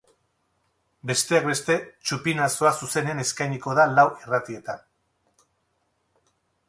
[1.09, 1.75] Besteak beste,
[2.07, 4.85] txupinazoa zuzenean eskainiko da lau irratietan.